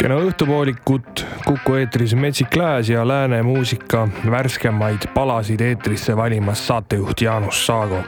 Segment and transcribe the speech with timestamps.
[0.00, 7.66] kena õhtupoolikut Kuku eetris Metsik Lääs ja lääne muusika värskemaid palasid eetrisse valimas saatejuht Jaanus
[7.66, 8.00] Saago.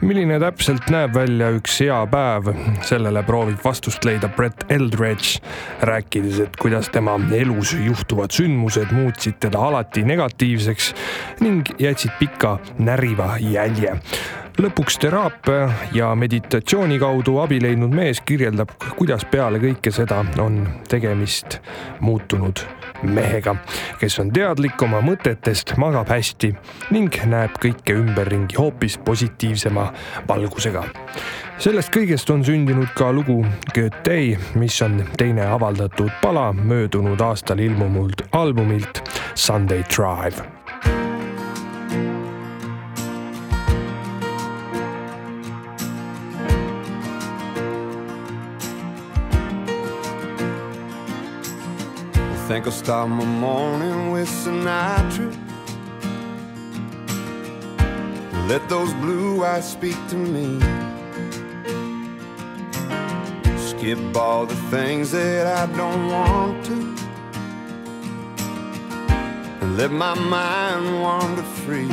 [0.00, 2.52] milline täpselt näeb välja üks hea päev,
[2.84, 5.40] sellele proovib vastust leida Brett Eldredge,
[5.80, 10.92] rääkides, et kuidas tema elus juhtuvad sündmused muutsid teda alati negatiivseks
[11.40, 13.96] ning jätsid pika näriva jälje
[14.60, 21.58] lõpuks teraapia ja meditatsiooni kaudu abi leidnud mees kirjeldab, kuidas peale kõike seda on tegemist
[22.00, 22.62] muutunud
[23.02, 23.56] mehega,
[24.00, 26.54] kes on teadlik oma mõtetest, magab hästi
[26.94, 29.90] ning näeb kõike ümberringi hoopis positiivsema
[30.28, 30.84] valgusega.
[31.58, 33.44] sellest kõigest on sündinud ka lugu
[34.04, 39.02] Day, mis on teine avaldatud pala möödunud aastal ilmunud albumilt
[39.34, 40.55] Sunday Drive
[52.46, 55.34] Think I'll start my morning with Sinatra.
[58.48, 60.60] Let those blue eyes speak to me.
[63.58, 66.96] Skip all the things that I don't want to.
[69.62, 71.90] And let my mind wander free.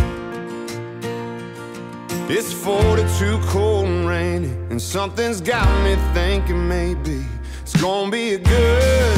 [2.29, 7.25] It's 42 cold and rainy, and something's got me thinking maybe
[7.63, 9.12] it's gonna be a good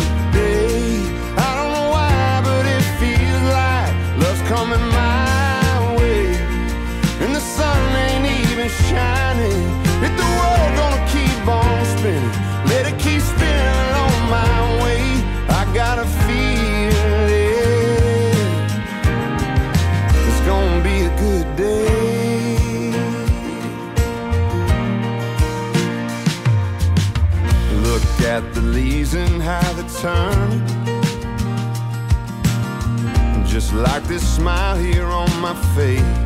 [4.46, 6.36] coming my way,
[7.24, 9.66] and the sun ain't even shining.
[10.06, 12.30] If the world gonna keep on spinning,
[12.68, 15.02] let it keep spinning on my way.
[15.50, 17.56] I got a feeling
[20.28, 22.92] it's gonna be a good day.
[27.88, 30.75] Look at the leaves and how they turn
[33.56, 36.25] just like this smile here on my face.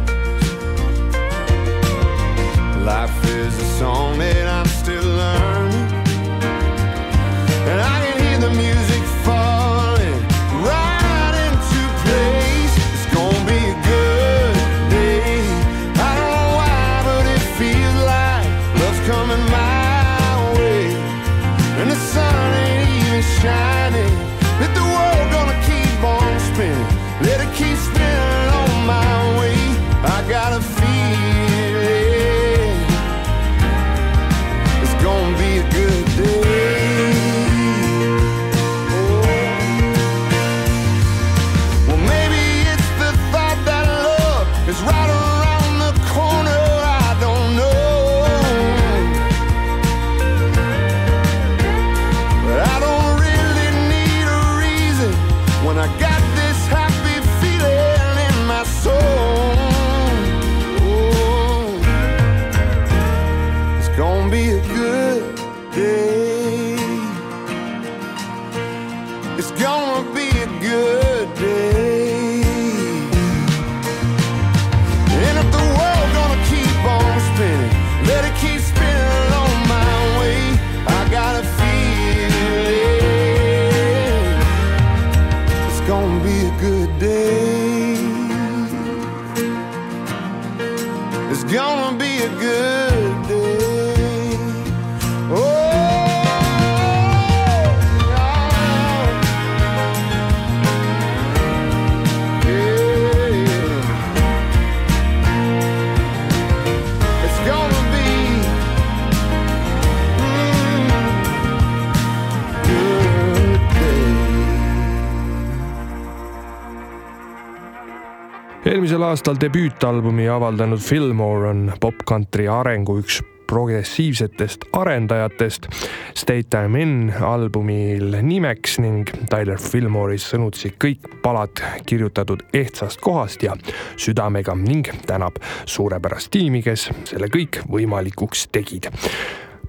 [118.99, 125.69] Eelmisel aastal debüütalbumi avaldanud Fillmore on popkantri arengu üks progressiivsetest arendajatest.
[126.13, 133.55] State Time In albumil nimeks ning Tyler Fillmore'is sõnutsi kõik palad kirjutatud ehtsast kohast ja
[133.95, 138.91] südamega ning tänab suurepärast tiimi, kes selle kõik võimalikuks tegid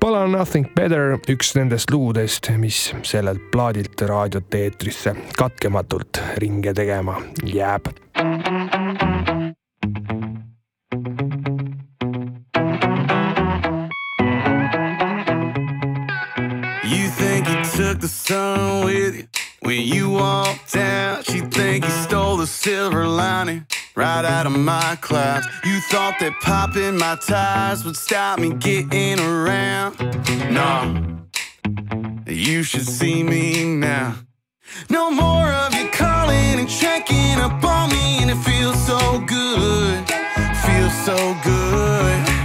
[0.01, 7.93] pala Nothing Better, üks nendest lugudest, mis sellelt plaadilt raadiote eetrisse katkematult ringe tegema jääb
[17.81, 19.27] took the sun with you
[19.61, 21.25] when you walked out?
[21.25, 25.47] She think you stole the silver lining right out of my clouds.
[25.65, 29.99] You thought that popping my tires would stop me getting around.
[30.53, 30.93] Nah,
[32.27, 34.15] you should see me now.
[34.91, 40.07] No more of you calling and checking up on me, and it feels so good.
[40.67, 42.40] Feels so good.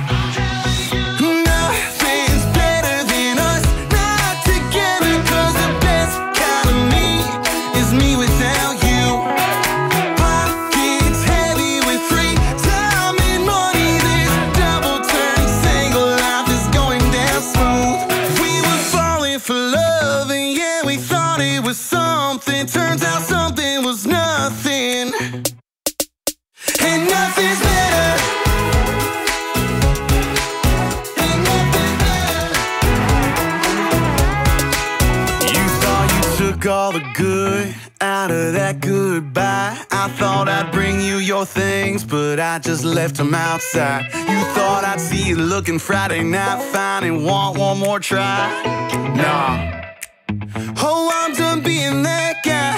[38.80, 39.78] Goodbye.
[39.92, 44.06] I thought I'd bring you your things, but I just left them outside.
[44.14, 48.50] You thought I'd see you looking Friday night fine and want one more try.
[49.16, 49.84] Nah.
[50.78, 52.75] Oh, I'm done being that guy.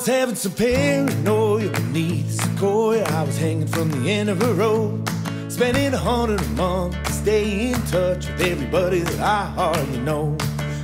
[0.00, 3.02] Was having some paranoia beneath the sequoia.
[3.02, 5.06] I was hanging from the end of a rope,
[5.48, 10.38] spending a hundred a month to stay in touch with everybody that I hardly know.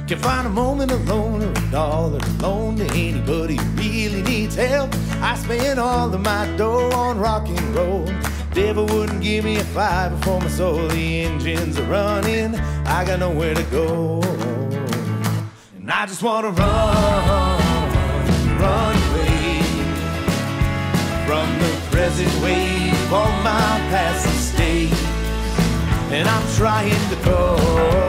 [0.06, 4.94] Can't find a moment alone or a dollar alone to anybody who really needs help.
[5.22, 8.04] I spend all of my dough on rock and roll.
[8.52, 10.88] Devil wouldn't give me a five before my soul.
[10.88, 12.54] The engines are running.
[12.84, 14.20] I got nowhere to go.
[15.74, 17.45] And I just wanna run
[18.66, 19.60] run away
[21.26, 25.02] from the present wave of my past mistakes.
[26.10, 28.05] And I'm trying to go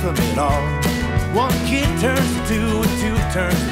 [0.00, 0.62] from it all.
[1.34, 3.67] One kid turns to two, and two turns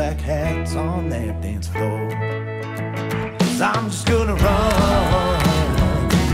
[0.00, 2.08] black hats on that dance floor.
[3.38, 5.40] Cause I'm just gonna run,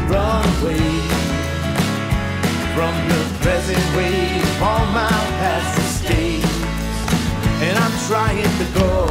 [0.08, 0.86] run away
[2.76, 6.56] from the present wave all my past mistakes.
[7.66, 9.05] And I'm trying to go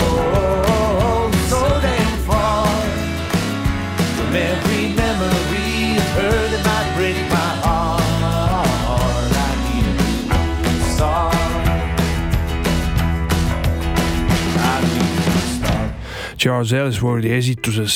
[16.45, 17.93] Charles Ellsworthi esituses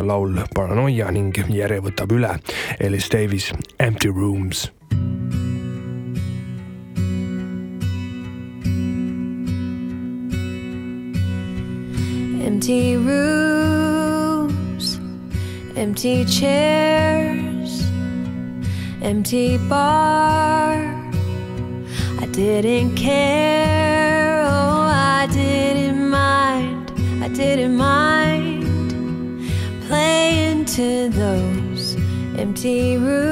[0.00, 2.30] laul Paranoia ning järje võtab üle
[2.80, 4.62] Ellis Davis Empty Rooms
[12.40, 14.88] Empty rooms,
[15.76, 17.84] empty chairs,
[19.02, 20.80] empty bar.
[22.22, 23.81] I didn't care,
[30.76, 31.96] to those
[32.38, 33.22] empty rooms.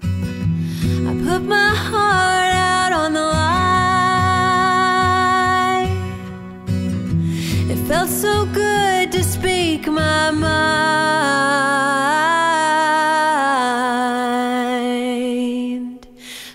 [0.00, 3.58] I put my heart out on the line.
[7.68, 10.46] It felt so good to speak my mind.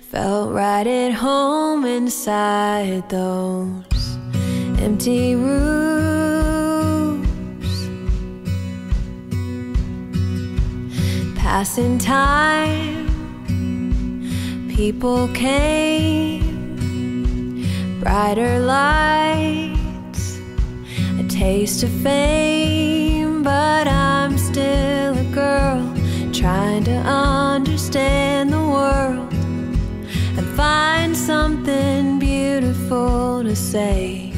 [0.09, 4.17] Felt right at home inside those
[4.79, 5.68] empty rooms.
[11.59, 13.05] Passing time
[14.73, 16.39] people came,
[17.99, 20.39] brighter lights,
[21.19, 25.83] a taste of fame, but I'm still a girl
[26.31, 29.33] trying to understand the world
[30.37, 34.28] and find something beautiful to say.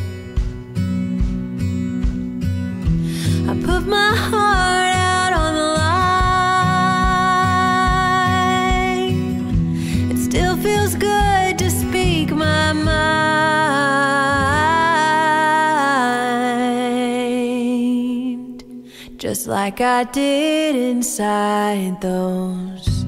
[19.32, 23.06] Just like I did inside those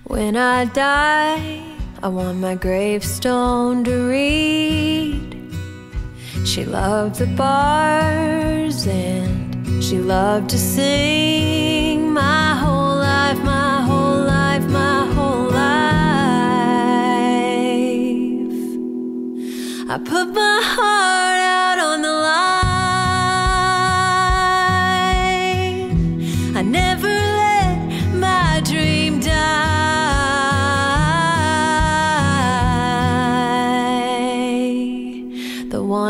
[0.05, 1.60] When I die,
[2.03, 5.37] I want my gravestone to read.
[6.47, 12.11] She loved the bars and she loved to sing.
[12.15, 15.61] My whole life, my whole life, my whole life.
[19.91, 21.20] I put my heart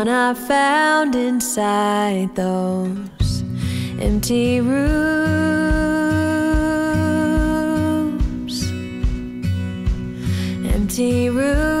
[0.01, 3.43] one I found inside those
[3.99, 5.11] empty rooms.
[10.73, 11.80] Empty rooms.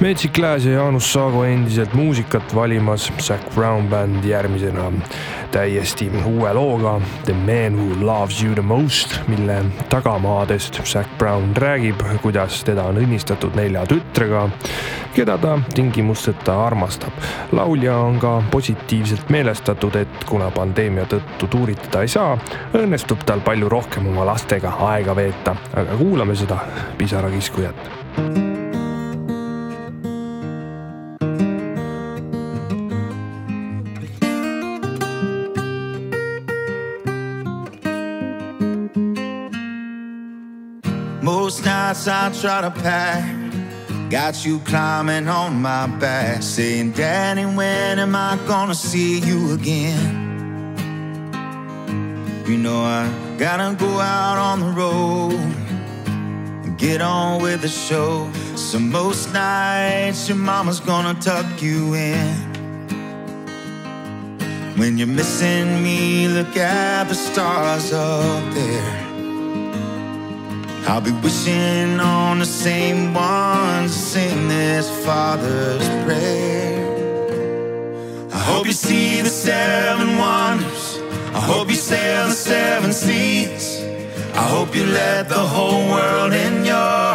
[0.00, 4.86] Magic Glass ja Jaanus Saago endiselt muusikat valimas, Zac Brown bänd järgmisena
[5.52, 12.00] täiesti uue looga The Man Who Loves You The Most, mille tagamaadest Zac Brown räägib,
[12.22, 14.46] kuidas teda on õnnistatud nelja tütrega,
[15.12, 17.12] keda ta tingimusteta armastab.
[17.52, 22.38] laulja on ka positiivselt meelestatud, et kuna pandeemia tõttu tuuritada ei saa,
[22.72, 26.64] õnnestub tal palju rohkem oma lastega aega veeta, aga kuulame seda
[26.96, 28.49] pisarakiskujat.
[41.32, 43.22] Most nights I try to pack.
[44.10, 50.10] Got you climbing on my back, saying, Daddy, when am I gonna see you again?
[52.48, 53.08] You know, I
[53.38, 55.34] gotta go out on the road
[56.64, 58.28] and get on with the show.
[58.56, 62.34] So, most nights your mama's gonna tuck you in.
[64.76, 69.09] When you're missing me, look at the stars up there.
[70.88, 76.80] I'll be wishing on the same ones to sing this Father's prayer.
[78.32, 80.98] I hope you see the seven wonders.
[81.34, 83.82] I hope you sail the seven seas.
[84.34, 86.74] I hope you let the whole world in your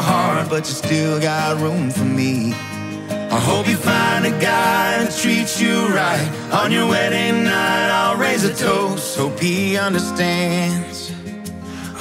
[0.09, 2.53] heart, but you still got room for me.
[2.53, 6.29] I hope you find a guy that treats you right.
[6.53, 9.17] On your wedding night, I'll raise a toast.
[9.17, 11.14] Hope he understands.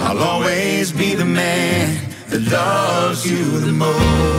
[0.06, 4.34] I'll always be the man that loves you the most.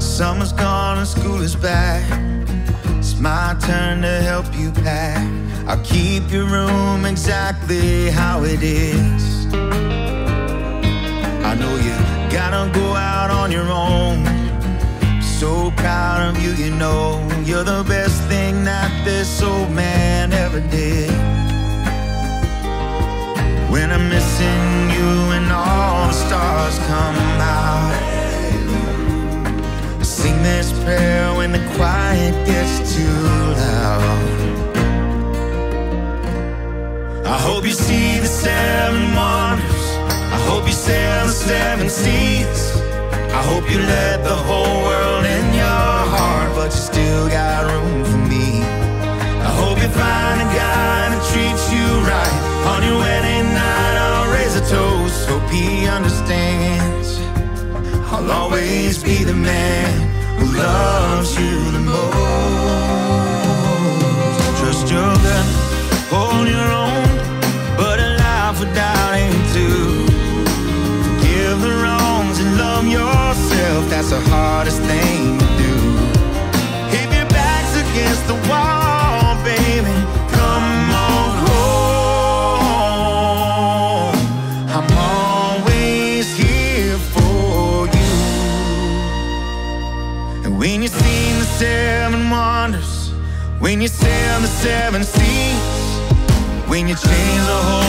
[0.00, 2.04] Summer's gone and school is back.
[2.98, 5.26] It's my turn to help you pack.
[5.66, 9.46] I'll keep your room exactly how it is.
[11.44, 14.24] I know you gotta go out on your own.
[15.20, 20.60] So proud of you, you know you're the best thing that this old man ever
[20.60, 21.10] did.
[23.70, 27.92] When I'm missing you and all the stars come out.
[30.00, 33.26] I sing this prayer when the quiet gets too
[33.62, 34.32] loud.
[37.26, 39.81] I hope you see the seven wonders.
[40.36, 42.60] I hope you sail the seven seas.
[43.38, 48.04] I hope you let the whole world in your heart, but you still got room
[48.04, 48.62] for me.
[49.48, 52.38] I hope you find a guy that treats you right.
[52.72, 55.28] On your wedding night, I'll raise a toast.
[55.28, 57.08] Hope he understands.
[58.12, 59.90] I'll always be the man
[60.38, 62.12] who loves you the most.
[64.60, 65.46] Trust your gut,
[66.12, 67.08] hold your own,
[67.76, 69.01] but a life without
[73.92, 75.74] That's the hardest thing to do.
[76.96, 79.96] If your back's against the wall, baby,
[80.32, 82.56] come on home.
[84.76, 88.14] I'm always here for you.
[90.46, 93.12] And when you sing the seven wonders,
[93.58, 95.60] when you sail the seven seas,
[96.66, 97.81] when you change the whole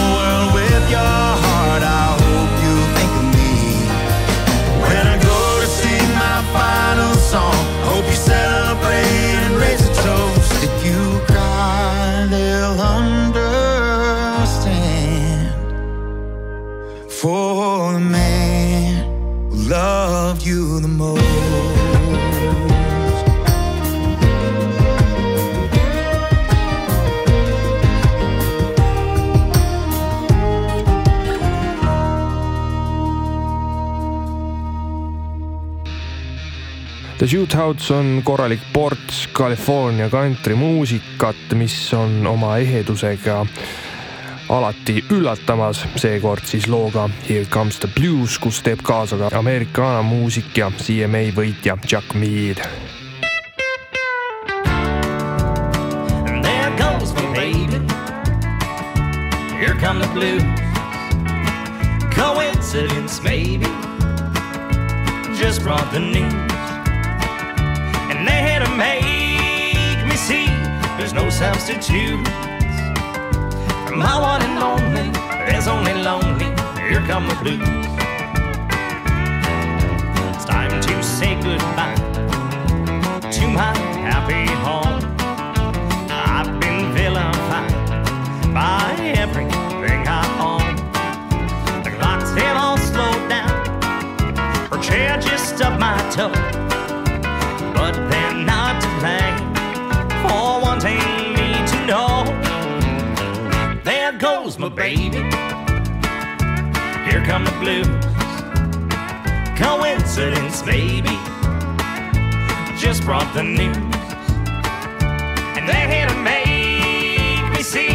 [37.23, 43.45] The Shootouts on korralik ports California kantrimuusikat, mis on oma ehedusega
[44.49, 50.51] alati üllatamas, seekord siis looga Here comes the blues, kus teeb kaasa ka Americana muusik
[50.57, 52.59] ja CMA võitja Chuck Mead.
[59.59, 60.43] Here come the blues.
[62.11, 63.71] Coincidence, maybe.
[65.39, 66.52] Just brought the news.
[68.77, 70.47] make me see
[70.97, 72.29] there's no substitutes.
[73.95, 75.09] My one and only,
[75.45, 76.49] there's only lonely,
[76.87, 77.61] here come the blues.
[80.35, 81.95] It's time to say goodbye
[83.31, 83.77] to my
[84.09, 85.01] happy home.
[86.09, 87.71] I've been vilified
[88.53, 90.75] by everything I own.
[91.83, 93.65] The clock's hit all slowed down,
[94.71, 96.52] her chair just up my toe.
[104.63, 105.17] my baby.
[107.09, 107.87] Here come the blues.
[109.57, 111.17] Coincidence, baby.
[112.77, 113.75] Just brought the news.
[115.57, 117.91] And they're here to make me see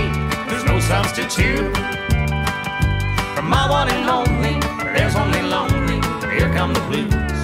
[0.48, 1.74] there's no substitute.
[3.34, 4.60] For my one and only,
[4.92, 6.02] there's only lonely.
[6.34, 7.37] Here come the blues.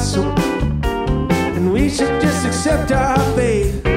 [0.00, 3.89] and we should just accept our fate.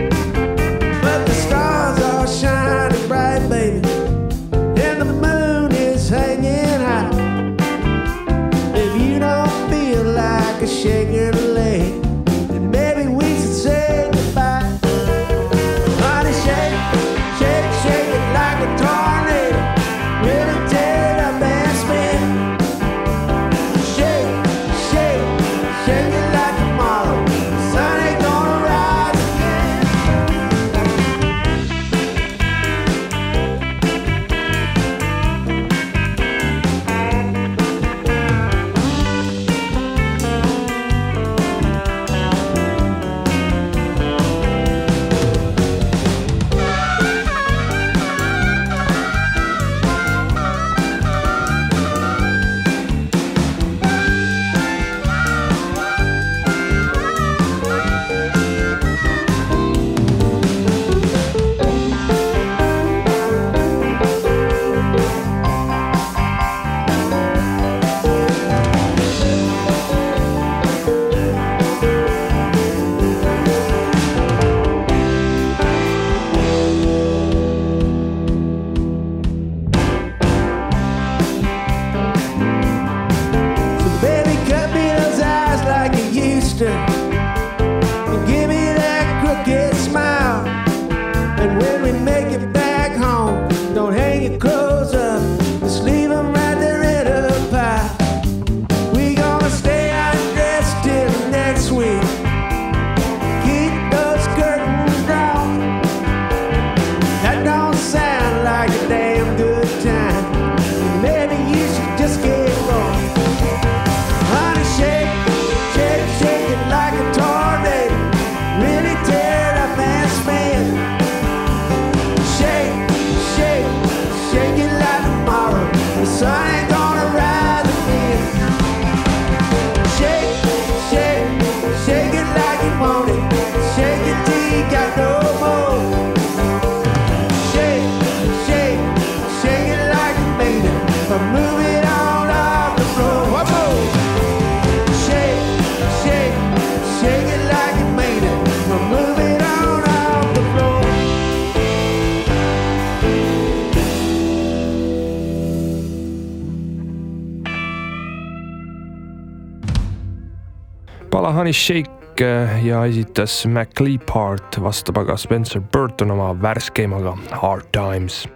[161.33, 168.27] Honey Shake eh, ja esitas MacLeapart, vastab aga Spencer Burton oma värskeimaga Hard Times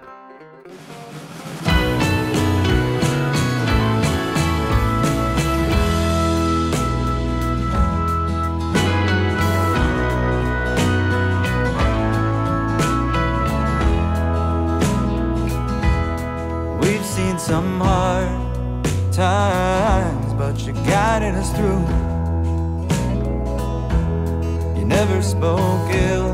[17.38, 18.84] some hard
[19.14, 22.17] times, but you guided us through.
[24.98, 26.32] You never spoke ill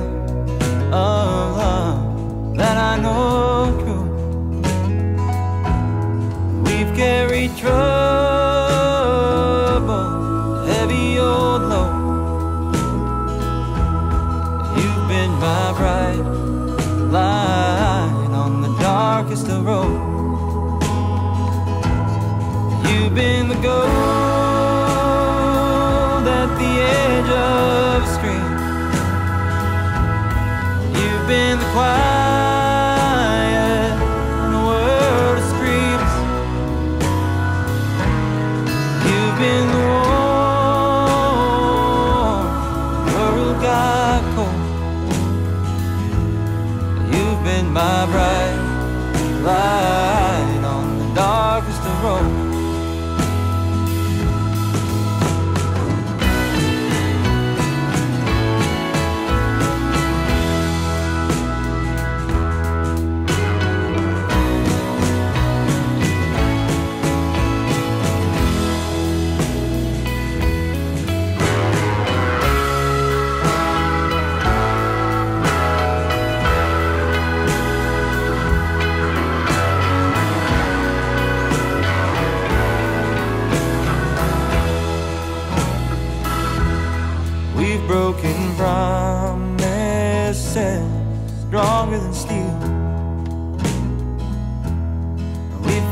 [0.93, 4.08] of love that I know true.
[6.63, 7.73] We've carried trouble,
[10.65, 11.93] heavy old load.
[14.78, 16.23] You've been my bright
[17.12, 17.73] light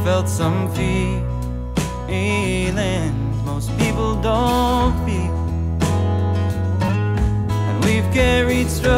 [0.04, 1.44] felt some feelings
[3.46, 5.32] most people don't feel.
[7.68, 8.92] And we've carried struggles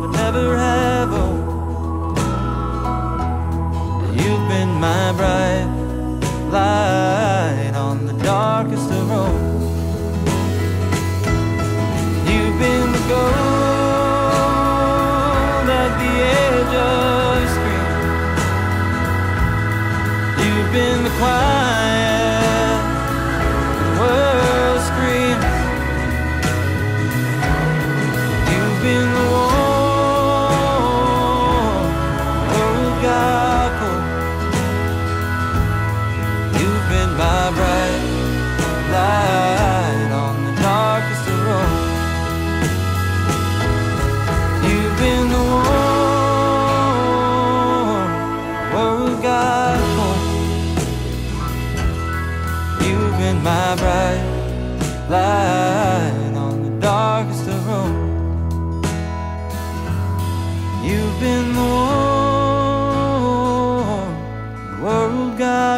[0.00, 2.18] but never have hope.
[4.20, 5.66] You've been my bright
[6.52, 6.97] light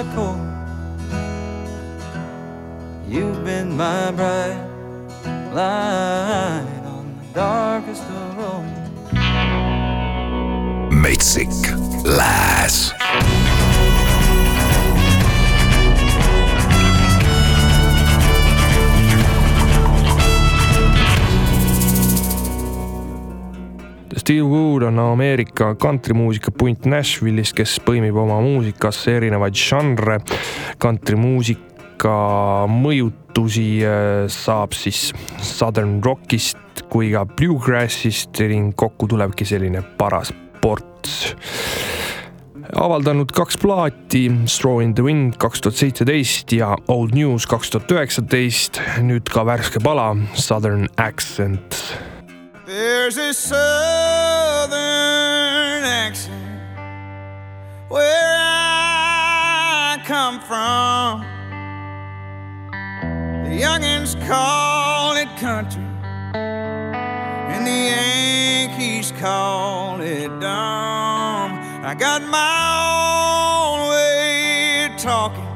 [0.03, 0.51] got.
[3.09, 4.57] You've been my bright
[5.53, 8.81] light on the darkest of roads.
[10.91, 11.51] metsik
[12.05, 12.50] Lääs.
[24.31, 30.21] Steve Wood on Ameerika kantrimuusika punt Nashville'ist, kes põimib oma muusikasse erinevaid žanre.
[30.79, 32.13] kantrimuusika
[32.71, 35.09] mõjutusi äh, saab siis
[35.43, 40.31] Southern Rockist kui ka Bluegrassist ning kokku tulebki selline paras
[40.63, 41.35] ports
[42.71, 47.91] avaldanud kaks plaati, Straw in the Wind kaks tuhat seitseteist ja Old News kaks tuhat
[47.99, 51.83] üheksateist, nüüd ka värske pala Southern Accent
[52.71, 54.71] There's a southern
[55.83, 56.71] accent
[57.89, 61.23] where I come from.
[63.43, 65.83] The youngins call it country,
[66.33, 71.59] and the Yankees call it dumb.
[71.83, 75.49] I got my own way of talking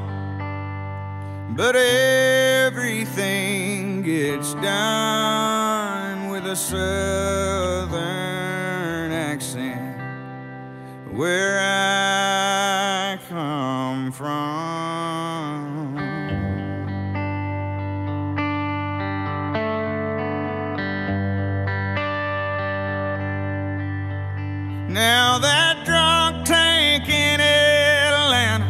[1.55, 3.31] but everything
[4.01, 5.84] gets done
[6.55, 7.95] southern
[9.11, 9.99] accent
[11.11, 15.95] where I come from.
[24.87, 28.65] Now that drunk tank in Atlanta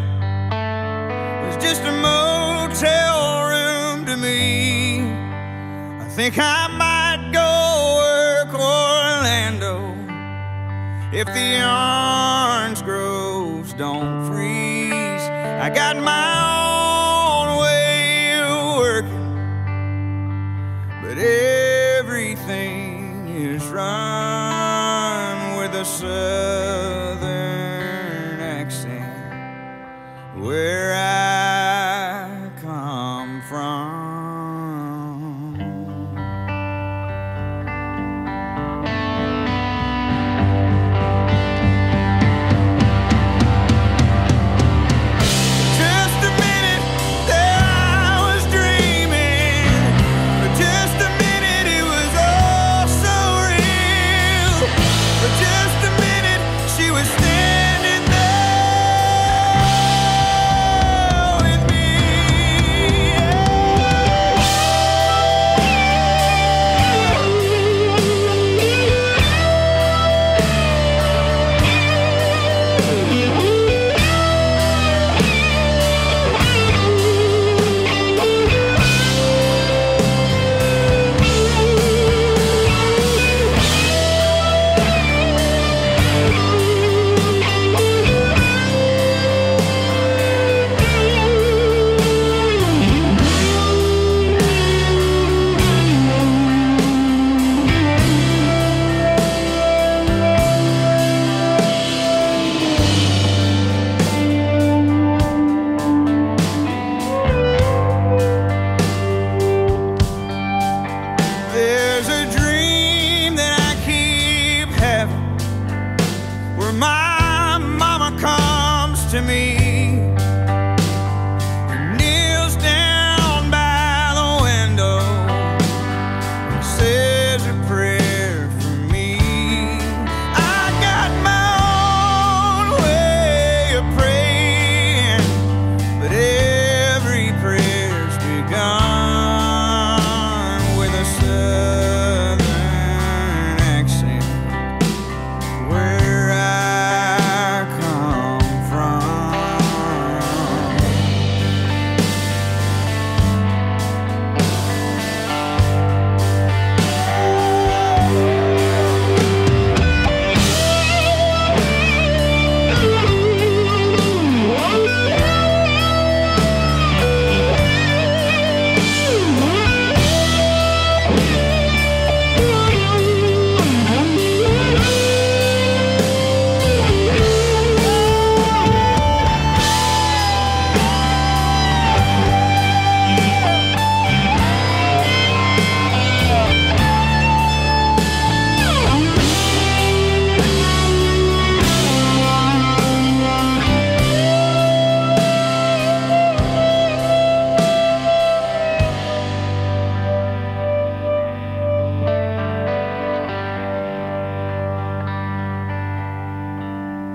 [1.45, 5.01] was just a motel room to me.
[6.01, 6.64] I think I
[11.35, 12.14] the arms.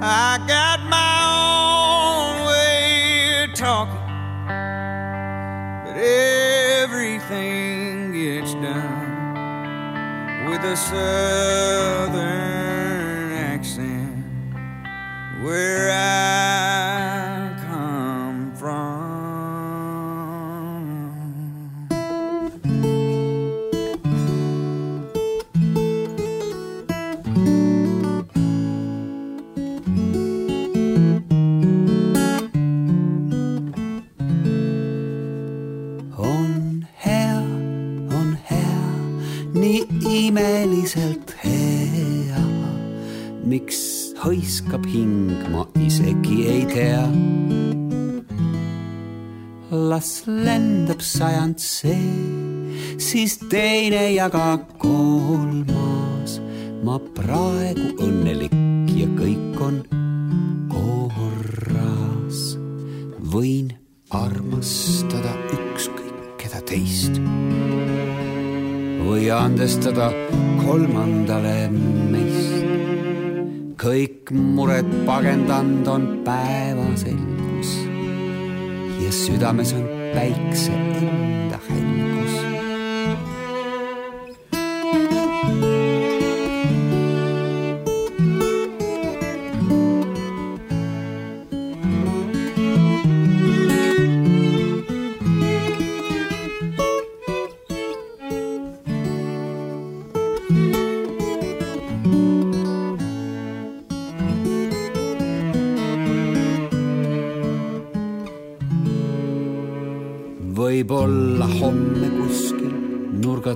[0.03, 4.01] I got my own way of talking,
[5.85, 5.97] but
[6.81, 9.35] everything gets done
[10.49, 12.40] with a southern.
[44.31, 47.03] hõiskab hing, ma isegi ei tea.
[49.71, 51.99] las lendab sajand see,
[52.99, 56.39] siis teine jaga kolmas.
[56.87, 58.55] ma praegu õnnelik
[59.01, 59.83] ja kõik on
[60.71, 62.39] korras.
[63.35, 63.75] võin
[64.11, 67.19] armastada ükskõik keda teist
[69.03, 70.13] või andestada
[70.63, 71.67] kolmandale
[73.81, 77.71] kõik mured pagendanud on päevaselgus
[79.01, 82.00] ja südames on päikse enda hell.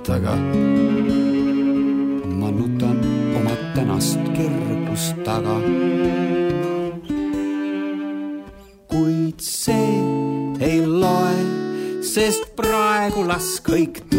[0.05, 0.37] Taga
[2.41, 2.99] ma nutan
[3.37, 5.57] oma tänast kergust taga.
[8.91, 9.97] kuid see
[10.61, 11.37] ei loe,
[12.05, 14.14] sest praegu las kõik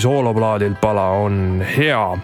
[0.00, 2.18] sooloplaadil pala on hea,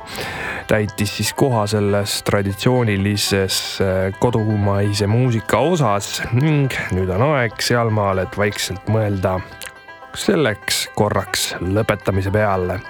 [0.68, 8.38] täitis siis koha selles traditsioonilises äh, kodumaise muusika osas ning nüüd on aeg sealmaal, et
[8.38, 9.38] vaikselt mõelda
[10.16, 12.80] selleks korraks lõpetamise peale.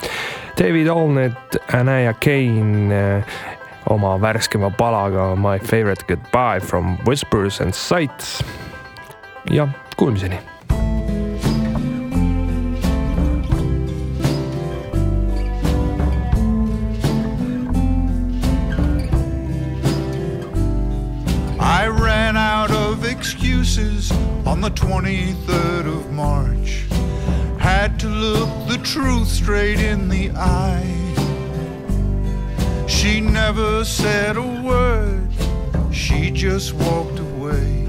[0.57, 3.39] David Allnet, Anaya Kane äh,
[3.91, 8.45] oma värskema palaga My favorite goodbye from Whispers and Sights.
[9.51, 10.56] ja kuulmiseni
[23.67, 24.13] excuses
[24.47, 26.87] on the 23rd of March.
[27.59, 30.87] Had to look the truth straight in the eye.
[32.87, 35.29] She never said a word,
[35.93, 37.87] she just walked away.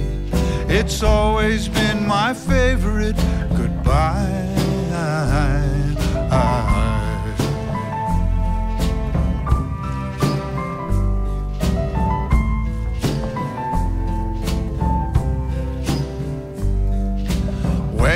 [0.67, 3.17] It's always been my favorite
[3.55, 4.56] goodbye.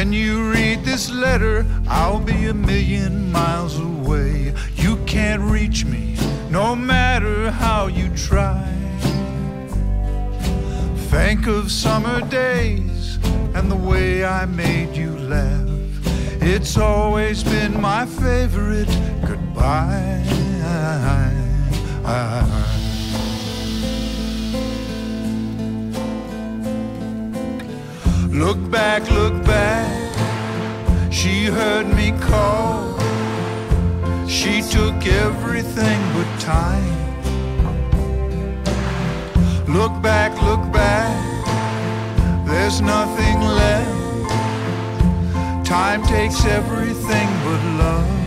[0.01, 4.51] When you read this letter, I'll be a million miles away.
[4.75, 6.17] You can't reach me,
[6.49, 8.65] no matter how you try.
[11.11, 13.19] Think of summer days
[13.53, 15.69] and the way I made you laugh.
[16.41, 18.89] It's always been my favorite
[19.27, 20.01] goodbye.
[28.31, 29.91] Look back, look back.
[31.11, 32.97] She heard me call.
[34.25, 36.97] She took everything but time.
[39.67, 41.11] Look back, look back.
[42.47, 43.91] There's nothing left.
[45.65, 48.20] Time takes everything but love.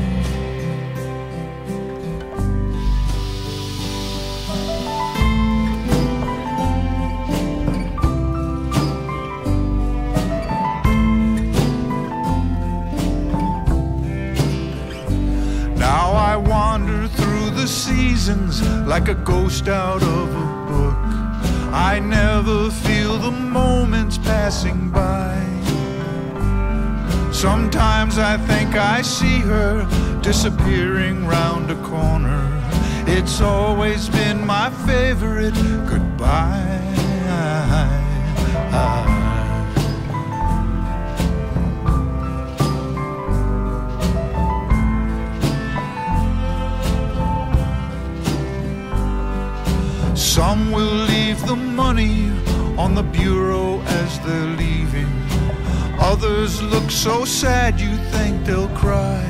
[17.65, 20.99] The seasons like a ghost out of a book.
[21.73, 25.33] I never feel the moments passing by.
[27.33, 29.89] Sometimes I think I see her
[30.21, 32.43] disappearing round a corner.
[33.07, 35.55] It's always been my favorite
[35.89, 37.04] goodbye.
[50.35, 52.29] Some will leave the money
[52.77, 55.07] on the bureau as they're leaving.
[56.01, 59.23] Others look so sad you think they'll cry.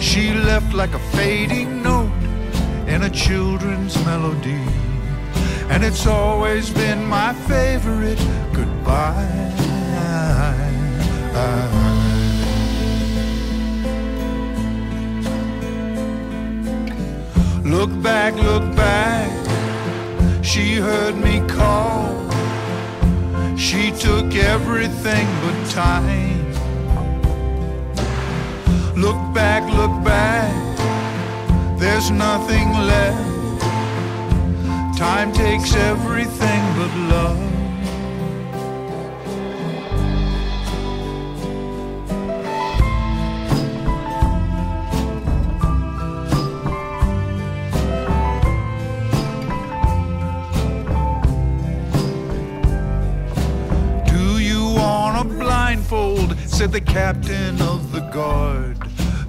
[0.00, 2.22] She left like a fading note
[2.86, 4.64] in a children's melody.
[5.70, 9.50] And it's always been my favorite goodbye.
[17.70, 19.30] Look back, look back.
[20.44, 22.10] She heard me call.
[23.56, 26.52] She took everything but time.
[28.96, 30.50] Look back, look back.
[31.78, 33.62] There's nothing left.
[34.98, 37.59] Time takes everything but love.
[55.90, 58.78] fold, said the captain of the guard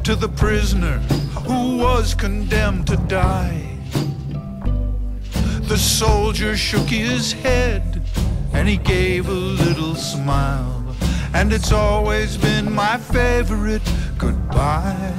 [0.04, 1.00] to the prisoner
[1.48, 3.64] who was condemned to die.
[5.62, 8.04] The soldier shook his head
[8.54, 10.96] and he gave a little smile.
[11.34, 13.82] And it's always been my favorite
[14.20, 15.16] goodbye.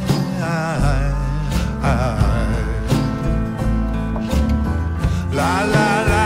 [5.33, 6.22] La la la.